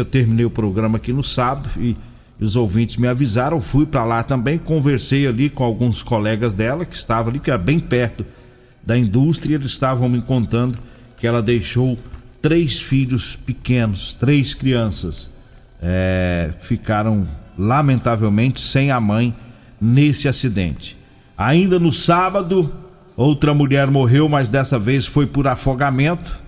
[0.00, 1.94] que eu terminei o programa aqui no sábado e
[2.40, 6.96] os ouvintes me avisaram, fui para lá também, conversei ali com alguns colegas dela que
[6.96, 8.24] estavam ali, que era bem perto
[8.82, 10.78] da indústria, eles estavam me contando
[11.18, 11.98] que ela deixou
[12.40, 15.30] três filhos pequenos, três crianças,
[15.82, 19.34] é, ficaram lamentavelmente sem a mãe
[19.78, 20.96] nesse acidente.
[21.36, 22.72] Ainda no sábado,
[23.14, 26.40] outra mulher morreu, mas dessa vez foi por afogamento.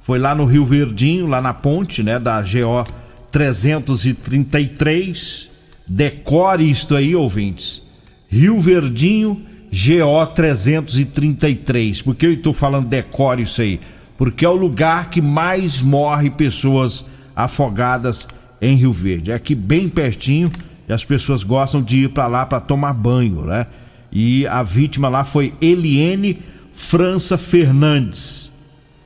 [0.00, 2.84] Foi lá no Rio Verdinho, lá na ponte, né, da GO
[3.30, 5.50] 333.
[5.86, 7.82] Decore isto aí, ouvintes.
[8.28, 12.02] Rio Verdinho, GO 333.
[12.02, 13.80] Por que eu estou falando decore isso aí?
[14.16, 18.28] Porque é o lugar que mais morre pessoas afogadas
[18.60, 19.32] em Rio Verde.
[19.32, 20.50] É aqui bem pertinho
[20.88, 23.66] e as pessoas gostam de ir para lá para tomar banho, né?
[24.12, 26.38] E a vítima lá foi Eliene
[26.74, 28.50] França Fernandes.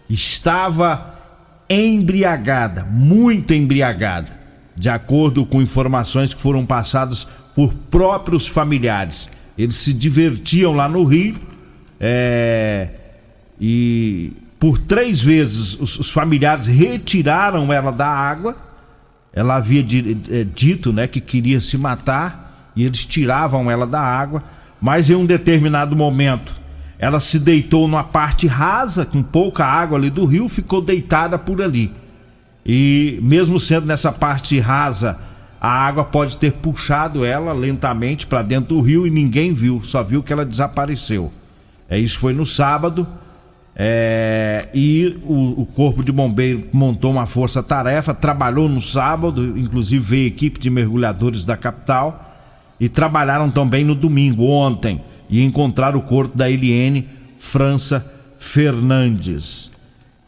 [0.09, 1.14] Estava
[1.75, 4.33] embriagada, muito embriagada,
[4.77, 9.29] de acordo com informações que foram passadas por próprios familiares.
[9.57, 11.37] Eles se divertiam lá no Rio
[12.01, 12.89] é,
[13.61, 18.57] e por três vezes os, os, familiares retiraram ela da água.
[19.33, 24.43] Ela havia é, dito né, que queria se matar e eles tiravam ela da água,
[24.81, 26.64] mas em um determinado momento
[27.05, 31.61] ela se deitou numa parte rasa, com pouca água ali do rio, ficou deitada por
[31.61, 31.93] ali.
[32.65, 35.19] E mesmo sendo nessa parte rasa,
[35.61, 40.03] a água pode ter puxado ela lentamente para dentro do rio e ninguém viu, só
[40.03, 41.31] viu que ela desapareceu.
[41.91, 43.07] É, isso foi no sábado.
[43.77, 50.27] É, e o, o, Corpo de Bombeiro montou uma força-tarefa, trabalhou no sábado, inclusive veio
[50.29, 52.35] equipe de mergulhadores da capital,
[52.81, 55.03] e trabalharam também no domingo, ontem
[55.35, 57.09] e encontrar o corpo da Eliene
[57.41, 58.09] França
[58.39, 59.69] Fernandes.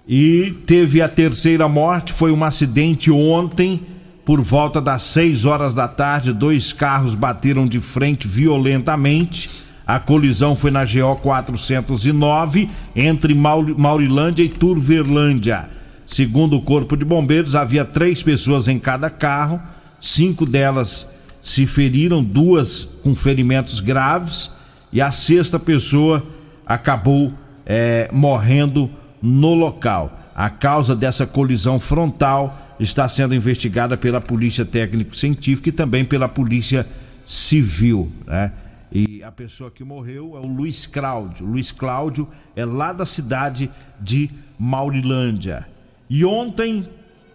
[0.04, 3.82] E teve a terceira morte, foi um acidente ontem,
[4.24, 9.48] por volta das 6 horas da tarde, dois carros bateram de frente violentamente.
[9.86, 15.70] A colisão foi na GO 409, entre Maurilândia e Turverlândia.
[16.04, 19.62] Segundo o Corpo de Bombeiros, havia três pessoas em cada carro,
[20.00, 21.06] cinco delas
[21.40, 24.55] se feriram, duas com ferimentos graves
[24.92, 26.24] e a sexta pessoa
[26.64, 27.32] acabou
[27.64, 30.20] é, morrendo no local.
[30.34, 36.86] A causa dessa colisão frontal está sendo investigada pela Polícia Técnico-Científica e também pela Polícia
[37.24, 38.12] Civil.
[38.26, 38.52] Né?
[38.92, 41.46] E a pessoa que morreu é o Luiz Cláudio.
[41.46, 43.70] Luiz Cláudio é lá da cidade
[44.00, 45.66] de Maurilândia.
[46.08, 46.88] E ontem,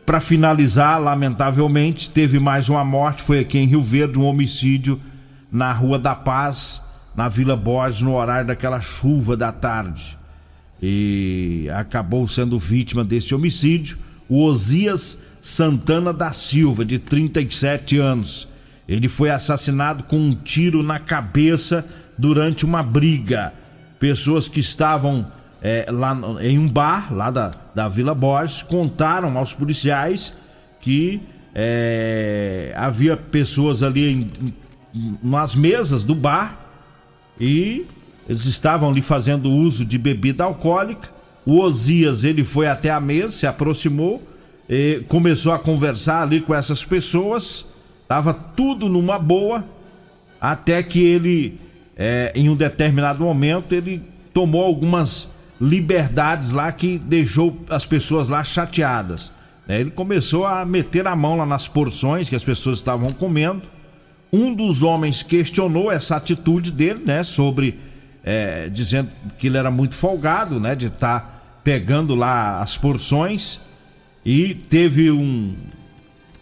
[0.06, 3.22] para finalizar, lamentavelmente, teve mais uma morte.
[3.22, 5.00] Foi aqui em Rio Verde, um homicídio
[5.52, 6.82] na Rua da Paz
[7.16, 10.18] na Vila Borges no horário daquela chuva da tarde.
[10.82, 18.48] E acabou sendo vítima desse homicídio o Osias Santana da Silva, de 37 anos.
[18.88, 21.86] Ele foi assassinado com um tiro na cabeça
[22.18, 23.54] durante uma briga.
[24.00, 25.28] Pessoas que estavam
[25.62, 30.34] é, lá em um bar, lá da, da Vila Borges, contaram aos policiais
[30.80, 31.22] que
[31.54, 34.30] é, havia pessoas ali em,
[34.96, 36.71] em, nas mesas do bar
[37.40, 37.86] e
[38.28, 41.10] eles estavam ali fazendo uso de bebida alcoólica.
[41.46, 44.22] O Osias ele foi até a mesa, se aproximou,
[45.08, 47.66] começou a conversar ali com essas pessoas.
[48.08, 49.66] Tava tudo numa boa,
[50.40, 51.60] até que ele,
[51.98, 54.02] é, em um determinado momento, ele
[54.34, 55.28] tomou algumas
[55.60, 59.32] liberdades lá que deixou as pessoas lá chateadas.
[59.68, 59.80] Né?
[59.80, 63.62] Ele começou a meter a mão lá nas porções que as pessoas estavam comendo
[64.32, 67.24] um dos homens questionou essa atitude dele, né?
[67.24, 67.80] Sobre
[68.24, 70.76] é, dizendo que ele era muito folgado, né?
[70.76, 73.60] De estar tá pegando lá as porções
[74.26, 75.54] e teve um,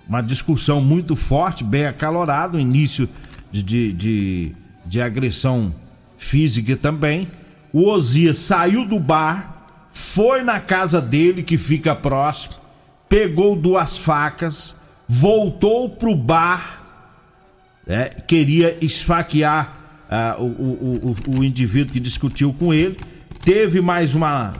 [0.07, 3.09] uma discussão muito forte, bem acalorada, início
[3.51, 5.73] de, de, de, de agressão
[6.17, 7.27] física também.
[7.71, 12.55] O Osias saiu do bar, foi na casa dele que fica próximo,
[13.07, 14.75] pegou duas facas,
[15.07, 16.78] voltou pro bar
[17.89, 20.05] né, queria esfaquear
[20.37, 22.95] uh, o, o, o, o indivíduo que discutiu com ele.
[23.43, 24.53] Teve mais uma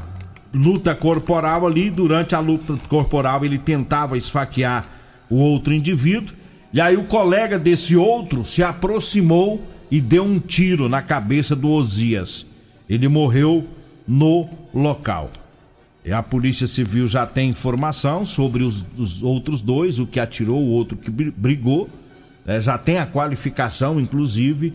[0.52, 1.92] luta corporal ali.
[1.92, 4.90] Durante a luta corporal, ele tentava esfaquear
[5.30, 6.36] o outro indivíduo.
[6.74, 11.70] E aí, o colega desse outro se aproximou e deu um tiro na cabeça do
[11.70, 12.48] Osias.
[12.90, 13.68] Ele morreu
[14.08, 15.30] no local.
[16.04, 20.60] E a Polícia Civil já tem informação sobre os, os outros dois, o que atirou,
[20.60, 21.88] o outro que brigou
[22.50, 24.74] né, já tem a qualificação, inclusive,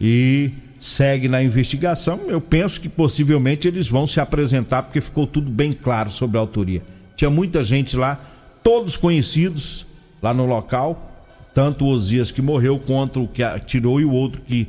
[0.00, 2.20] e segue na investigação.
[2.28, 6.40] Eu penso que possivelmente eles vão se apresentar, porque ficou tudo bem claro sobre a
[6.40, 6.80] autoria.
[7.16, 8.20] Tinha muita gente lá,
[8.62, 9.84] todos conhecidos,
[10.22, 14.40] lá no local, tanto o Osias que morreu quanto o que atirou e o outro
[14.42, 14.68] que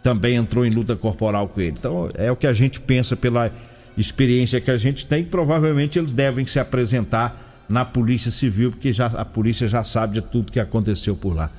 [0.00, 1.74] também entrou em luta corporal com ele.
[1.76, 3.50] Então é o que a gente pensa pela
[3.98, 9.06] experiência que a gente tem, provavelmente eles devem se apresentar na Polícia Civil, porque já,
[9.06, 11.50] a polícia já sabe de tudo que aconteceu por lá.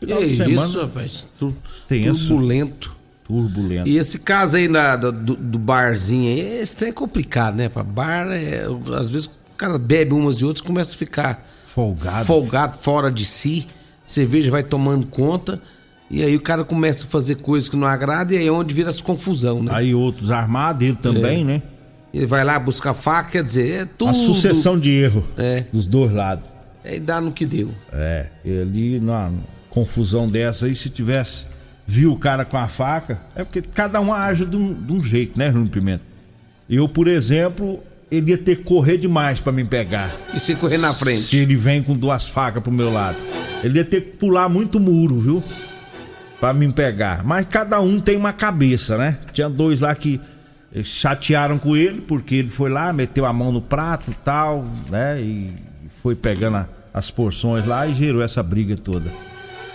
[0.00, 1.28] Final é semana, isso, rapaz.
[1.38, 1.54] Tu,
[1.88, 2.96] turbulento.
[3.24, 3.88] Turbulento.
[3.88, 7.68] E esse caso aí na, do, do barzinho aí, esse trem é complicado, né?
[7.68, 8.64] Pra bar, é,
[8.98, 12.24] às vezes o cara bebe umas e outras começa a ficar folgado.
[12.24, 13.66] folgado, fora de si.
[14.04, 15.60] Cerveja vai tomando conta.
[16.10, 18.74] E aí o cara começa a fazer coisas que não agrada e aí é onde
[18.74, 19.70] vira as confusão, né?
[19.72, 21.44] Aí outros armados, ele também, é.
[21.44, 21.62] né?
[22.12, 24.10] Ele vai lá buscar faca, quer dizer, é tudo.
[24.10, 25.66] A sucessão de erro é.
[25.72, 26.50] dos dois lados.
[26.82, 27.70] É, e dá no que deu.
[27.92, 29.30] É, ali na
[29.70, 31.46] confusão dessa aí, se tivesse
[31.86, 35.02] viu o cara com a faca, é porque cada um age de um, de um
[35.02, 36.04] jeito, né, Bruno Pimenta?
[36.68, 40.14] Eu, por exemplo, ele ia ter que correr demais para me pegar.
[40.32, 41.22] E se correr na frente?
[41.22, 43.16] Se ele vem com duas facas pro meu lado.
[43.64, 45.42] Ele ia ter que pular muito muro, viu?
[46.38, 47.24] Pra me pegar.
[47.24, 49.18] Mas cada um tem uma cabeça, né?
[49.32, 50.20] Tinha dois lá que
[50.84, 55.20] chatearam com ele, porque ele foi lá, meteu a mão no prato e tal, né?
[55.20, 55.50] E
[56.02, 56.64] foi pegando
[56.94, 59.10] as porções lá e gerou essa briga toda.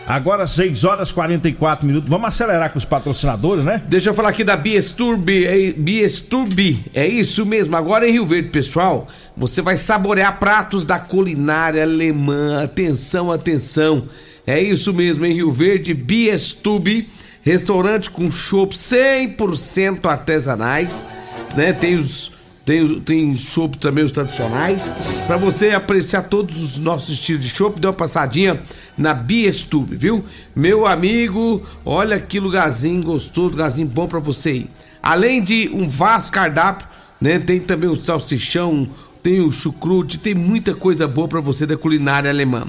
[0.07, 2.07] Agora 6 horas 44 minutos.
[2.07, 3.81] Vamos acelerar com os patrocinadores, né?
[3.87, 7.75] Deixa eu falar aqui da Biesturbi, é, Biesturbi, é isso mesmo.
[7.75, 12.63] Agora em Rio Verde, pessoal, você vai saborear pratos da culinária alemã.
[12.63, 14.07] Atenção, atenção.
[14.45, 17.09] É isso mesmo, em Rio Verde, Biesturbi,
[17.41, 21.03] restaurante com chopp 100% artesanais,
[21.55, 21.73] né?
[21.73, 22.34] Tem os
[22.65, 24.91] tem, tem chopp também, os tradicionais.
[25.27, 28.59] Para você apreciar todos os nossos estilos de chopp, dê uma passadinha
[28.97, 30.25] na Biestube, viu?
[30.55, 34.69] Meu amigo, olha que lugarzinho gostoso, lugarzinho bom para você ir.
[35.01, 36.87] Além de um vasto cardápio,
[37.21, 37.37] né?
[37.37, 38.89] Tem também o salsichão,
[39.21, 42.65] tem o chucrute, tem muita coisa boa para você da culinária alemã.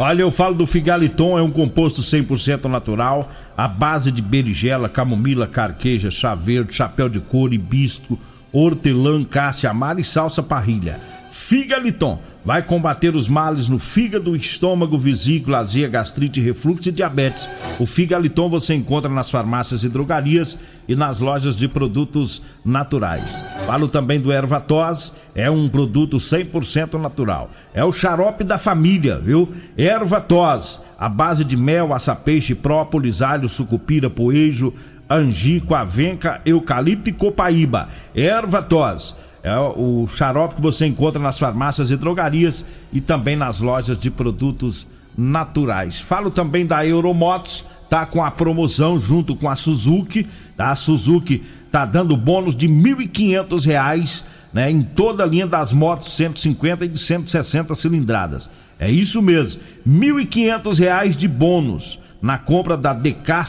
[0.03, 5.45] Olha, eu falo do Figaliton, é um composto 100% natural, à base de berigela, camomila,
[5.45, 8.17] carqueja, chá verde, chapéu de couro, hibisco,
[8.51, 10.99] hortelã, cássia amara e salsa parrilha.
[11.31, 17.47] Figaliton vai combater os males no fígado, estômago, vesícula, azia, gastrite, refluxo e diabetes.
[17.79, 20.57] O Figaliton você encontra nas farmácias e drogarias
[20.89, 23.41] e nas lojas de produtos naturais.
[23.65, 27.49] Falo também do Ervatos, é um produto 100% natural.
[27.73, 29.53] É o xarope da família, viu?
[29.77, 34.73] Ervatos, a base de mel, açapeixe, própolis, alho, sucupira, poejo,
[35.09, 37.87] angico, avenca, eucalipto e copaíba.
[38.13, 43.97] Ervatos é o xarope que você encontra nas farmácias e drogarias e também nas lojas
[43.97, 44.85] de produtos
[45.17, 45.99] naturais.
[45.99, 50.71] Falo também da Euromotos, tá com a promoção junto com a Suzuki, tá?
[50.71, 56.13] A Suzuki tá dando bônus de R$ 1.500, né, em toda a linha das motos
[56.13, 58.49] 150 e de 160 cilindradas.
[58.79, 63.45] É isso mesmo, R$ 1.500 de bônus na compra da DK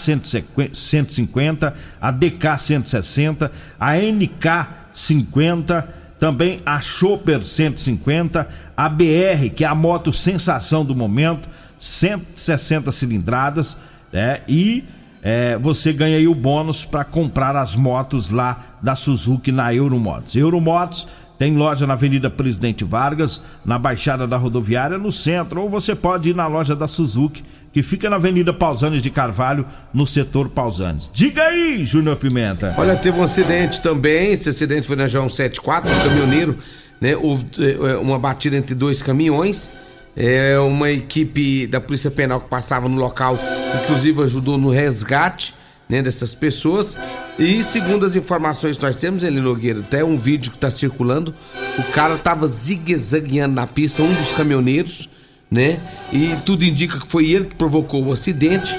[0.73, 5.89] 150, a DK 160, a NK 50,
[6.21, 8.47] também a Chopper 150,
[8.77, 13.77] a BR, que é a moto sensação do momento, 160 cilindradas,
[14.13, 14.41] né?
[14.47, 14.85] E
[15.23, 20.37] é, você ganha aí o bônus para comprar as motos lá da Suzuki na Euromotos.
[20.37, 21.09] Euromotos
[21.39, 26.31] tem loja na Avenida Presidente Vargas, na Baixada da Rodoviária, no centro, ou você pode
[26.31, 31.09] ir na loja da Suzuki que fica na Avenida Pausanes de Carvalho, no setor Pausanes.
[31.13, 32.75] Diga aí, Júnior Pimenta.
[32.77, 36.59] Olha, teve um acidente também, esse acidente foi na João 74, um caminhoneiro,
[37.01, 37.17] né?
[37.17, 39.71] Houve é, uma batida entre dois caminhões.
[40.15, 43.39] É uma equipe da Polícia Penal que passava no local,
[43.83, 45.55] inclusive ajudou no resgate
[45.89, 46.99] né, dessas pessoas.
[47.39, 51.35] E segundo as informações que nós temos, ele Nogueira, até um vídeo que está circulando,
[51.79, 55.09] o cara estava zigue-zagueando na pista, um dos caminhoneiros
[55.53, 55.79] né?
[56.11, 58.75] E tudo indica que foi ele que provocou o acidente.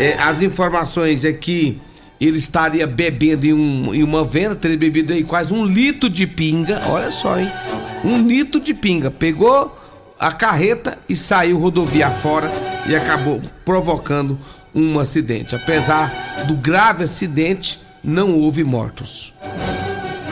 [0.00, 1.78] É, as informações é que
[2.18, 6.26] ele estaria bebendo em, um, em uma venda, teria bebido aí quase um litro de
[6.26, 6.80] pinga.
[6.88, 7.52] Olha só, hein?
[8.02, 9.10] Um litro de pinga.
[9.10, 9.78] Pegou
[10.18, 12.50] a carreta e saiu rodovia fora
[12.88, 14.38] e acabou provocando
[14.74, 15.54] um acidente.
[15.54, 19.33] Apesar do grave acidente, não houve mortos.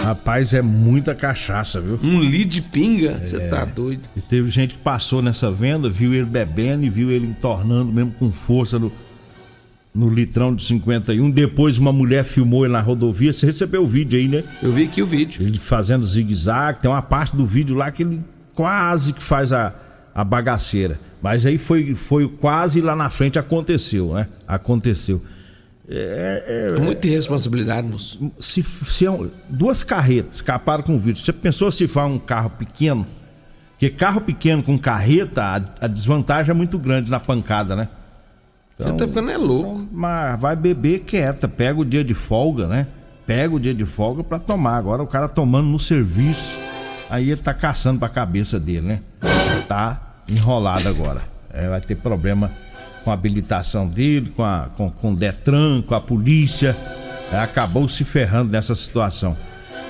[0.02, 1.98] Rapaz, é muita cachaça, viu?
[2.02, 3.20] Um litro de pinga?
[3.20, 3.48] Você é.
[3.48, 4.02] tá doido.
[4.16, 8.10] E teve gente que passou nessa venda, viu ele bebendo e viu ele entornando mesmo
[8.18, 8.90] com força no,
[9.94, 11.30] no litrão de 51.
[11.30, 13.32] Depois uma mulher filmou ele na rodovia.
[13.32, 14.42] Você recebeu o vídeo aí, né?
[14.60, 15.46] Eu vi aqui o vídeo.
[15.46, 16.80] Ele fazendo zigue-zague.
[16.80, 18.20] Tem uma parte do vídeo lá que ele
[18.54, 19.72] quase que faz a,
[20.12, 20.98] a bagaceira.
[21.22, 24.26] Mas aí foi, foi quase lá na frente aconteceu, né?
[24.48, 25.22] Aconteceu.
[25.94, 28.32] É, é, é muita irresponsabilidade, moço.
[28.38, 29.10] Se, se é
[29.46, 31.22] duas carretas escaparam com o vídeo.
[31.22, 33.06] Você pensou se for um carro pequeno?
[33.72, 37.88] Porque carro pequeno com carreta, a, a desvantagem é muito grande na pancada, né?
[38.74, 39.82] Então, Você tá ficando é louco.
[39.82, 42.86] Então, mas vai beber quieta, pega o dia de folga, né?
[43.26, 44.78] Pega o dia de folga para tomar.
[44.78, 46.56] Agora o cara tomando no serviço,
[47.10, 49.00] aí ele tá caçando pra cabeça dele, né?
[49.68, 51.20] Tá enrolado agora.
[51.52, 52.50] É, vai ter problema
[53.04, 56.76] com a habilitação dele, com, a, com, com o Detran, com a polícia.
[57.32, 59.36] É, acabou se ferrando nessa situação.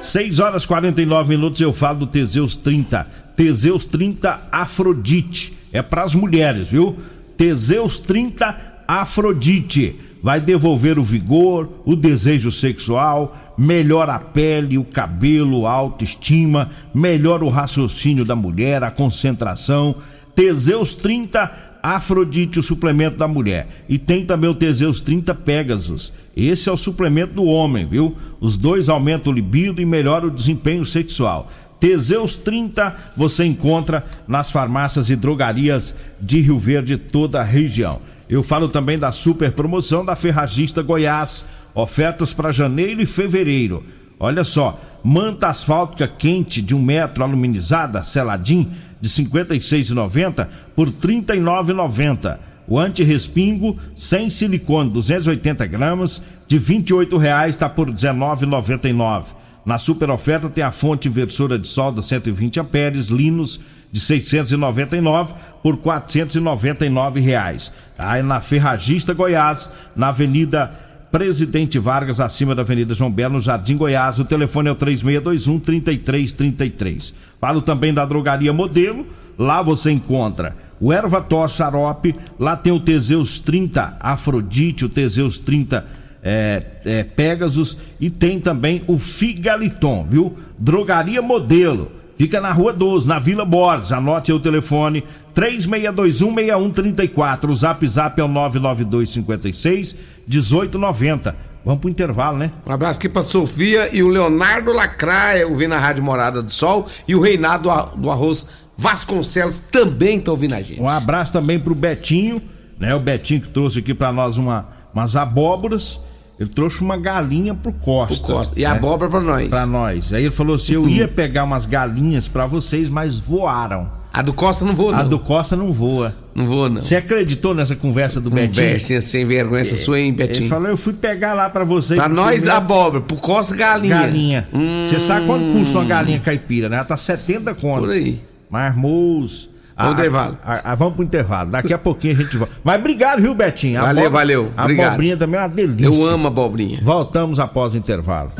[0.01, 3.07] 6 horas 49 minutos eu falo do Teseus 30.
[3.37, 5.57] Teseus 30 Afrodite.
[5.73, 6.99] É para as mulheres, viu?
[7.37, 15.67] Teseus 30 Afrodite vai devolver o vigor, o desejo sexual, melhora a pele, o cabelo,
[15.67, 19.97] a autoestima, melhora o raciocínio da mulher, a concentração.
[20.35, 23.85] Teseus 30 Afrodite, o suplemento da mulher.
[23.89, 26.13] E tem também o Teseus 30 Pegasus.
[26.37, 28.17] Esse é o suplemento do homem, viu?
[28.41, 31.51] Os dois aumentam o libido e melhoram o desempenho sexual.
[31.81, 38.01] Teseus 30 você encontra nas farmácias e drogarias de Rio Verde, toda a região.
[38.31, 41.45] Eu falo também da super promoção da Ferragista Goiás.
[41.75, 43.83] Ofertas para janeiro e fevereiro.
[44.23, 50.95] Olha só, manta asfáltica quente de um metro aluminizada, seladinho, de R$ 56,90 por R$
[50.95, 52.39] 39,90.
[52.69, 59.25] O anti-respingo sem silicone, 280 gramas, de R$ 28,00 está por R$ 19,99.
[59.67, 63.59] Na super oferta tem a fonte inversora de solda 120 amperes, Linus
[63.91, 67.73] de 699 por 499 reais.
[67.99, 73.77] Aí na Ferragista Goiás, na Avenida Presidente Vargas, acima da Avenida João Belo, no Jardim
[73.77, 74.19] Goiás.
[74.19, 77.15] O telefone é o 3621 3333.
[77.39, 79.05] Falo também da Drogaria Modelo.
[79.39, 85.87] Lá você encontra o Ervató Xarope, lá tem o Teseus 30 Afrodite, o Teseus 30
[86.23, 90.37] é, é, Pegasus e tem também o Figaliton, viu?
[90.59, 93.91] Drogaria Modelo Fica na Rua 12, na Vila Borges.
[93.91, 95.03] Anote aí o telefone
[95.35, 97.51] 36216134.
[97.51, 101.35] O Zap Zap é o 99256 1890.
[101.65, 102.51] Vamos pro intervalo, né?
[102.67, 106.87] Um abraço aqui pra Sofia e o Leonardo Lacraia, ouvindo a Rádio Morada do Sol,
[107.07, 110.81] e o Reinado do Arroz Vasconcelos também tá ouvindo a gente.
[110.81, 112.43] Um abraço também pro Betinho,
[112.79, 112.95] né?
[112.95, 116.01] O Betinho que trouxe aqui para nós uma, umas abóboras
[116.43, 118.27] ele trouxe uma galinha pro Costa.
[118.27, 118.59] Pro Costa.
[118.59, 118.69] E né?
[118.69, 119.49] abóbora pra nós.
[119.49, 120.13] Pra nós.
[120.13, 124.02] Aí ele falou assim: eu ia pegar umas galinhas para vocês, mas voaram.
[124.13, 124.99] A do Costa não voa, não.
[124.99, 126.15] A do Costa não voa.
[126.35, 126.83] Não voa, não.
[126.83, 128.67] Você acreditou nessa conversa do Betinho?
[128.67, 130.43] Conversinha sem vergonha essa sua, hein, Betinho?
[130.43, 131.99] Ele falou, eu fui pegar lá pra vocês.
[131.99, 132.53] Pra nós, comer...
[132.53, 133.03] abóbora.
[133.03, 134.01] Pro Costa, galinha.
[134.01, 134.49] Galinha.
[134.51, 135.01] Você hum...
[135.01, 136.77] sabe quanto custa uma galinha caipira, né?
[136.77, 137.81] Ela tá 70 conto.
[137.81, 138.21] Por aí.
[138.51, 139.51] Marmoso.
[139.75, 140.39] Vamos pro intervalo.
[140.45, 141.51] A, a, vamos pro intervalo.
[141.51, 142.55] Daqui a pouquinho a gente volta.
[142.63, 143.81] Mas obrigado, viu, Betinho?
[143.81, 144.53] A valeu, valeu.
[144.57, 144.89] A obrigado.
[144.89, 145.87] abobrinha também é uma delícia.
[145.87, 146.81] Eu amo a abobrinha.
[146.83, 148.33] Voltamos após o intervalo.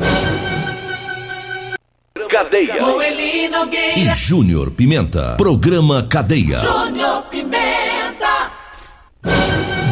[2.33, 2.77] Cadeia.
[3.95, 5.35] E Júnior Pimenta.
[5.37, 6.57] Programa Cadeia.
[6.57, 8.51] Júnior Pimenta.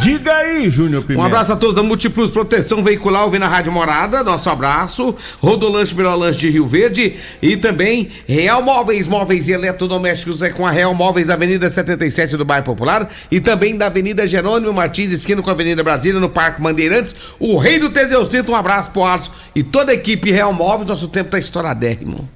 [0.02, 1.22] Diga aí, Júnior Pimenta.
[1.22, 4.24] Um abraço a todos da Multiplus Proteção Veicular, ouvindo a Rádio Morada.
[4.24, 5.14] Nosso abraço.
[5.40, 7.14] Rodolanche Melhor Lanche de Rio Verde.
[7.40, 12.36] E também Real Móveis, Móveis e Eletrodomésticos é com a Real Móveis da Avenida 77
[12.36, 13.08] do Bairro Popular.
[13.30, 17.14] E também da Avenida Jerônimo Martins, esquina com a Avenida Brasília, no Parque Bandeirantes.
[17.38, 20.88] O Rei do Teseucito, um abraço pro Alisson e toda a equipe Real Móveis.
[20.88, 22.28] Nosso tempo tá estouradérrimo.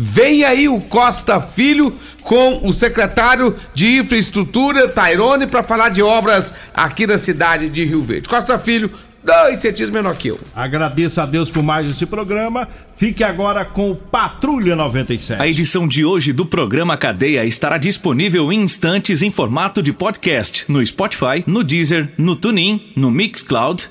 [0.00, 6.54] Vem aí o Costa Filho com o secretário de Infraestrutura, Tairone, para falar de obras
[6.72, 8.28] aqui da cidade de Rio Verde.
[8.28, 8.92] Costa Filho,
[9.24, 10.38] dois centímetros menor que eu.
[10.54, 12.68] Agradeço a Deus por mais esse programa.
[12.94, 15.42] Fique agora com Patrulha 97.
[15.42, 20.64] A edição de hoje do programa Cadeia estará disponível em instantes em formato de podcast
[20.68, 23.90] no Spotify, no Deezer, no TuneIn, no Mixcloud